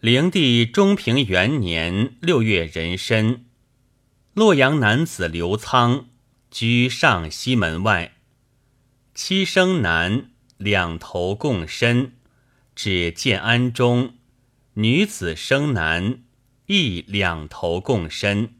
[0.00, 3.46] 灵帝中平元年六月壬申，
[4.32, 6.08] 洛阳男子刘仓
[6.52, 8.14] 居上西门外，
[9.12, 12.12] 七生男两头共身，
[12.76, 14.14] 至建安中，
[14.74, 16.22] 女子生男
[16.66, 18.57] 亦两头共身。